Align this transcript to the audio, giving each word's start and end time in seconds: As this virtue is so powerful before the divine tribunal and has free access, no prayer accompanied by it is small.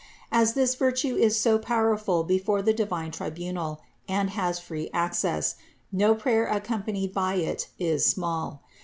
As 0.31 0.53
this 0.55 0.73
virtue 0.73 1.15
is 1.15 1.39
so 1.39 1.59
powerful 1.59 2.23
before 2.23 2.63
the 2.63 2.73
divine 2.73 3.11
tribunal 3.11 3.81
and 4.07 4.31
has 4.31 4.57
free 4.57 4.89
access, 4.95 5.57
no 5.91 6.15
prayer 6.15 6.47
accompanied 6.47 7.13
by 7.13 7.35
it 7.35 7.67
is 7.77 8.03
small. 8.07 8.63